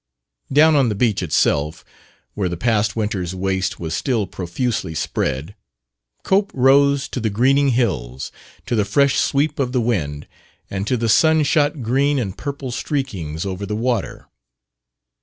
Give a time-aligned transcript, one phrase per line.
[0.51, 1.85] Down on the beach itself,
[2.33, 5.53] where the past winter's waste was still profusely spread,
[6.23, 8.31] Cope rose to the greening hills,
[8.65, 10.27] to the fresh sweep of the wind,
[10.71, 14.27] and to the sun shot green and purple streakings over the water.